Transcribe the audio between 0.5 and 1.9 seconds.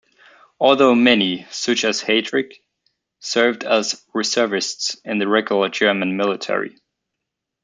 Although many, such